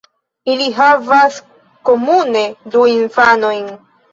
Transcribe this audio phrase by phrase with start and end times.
[0.53, 1.37] Ili havas
[1.91, 2.43] komune
[2.77, 3.73] du infanojn.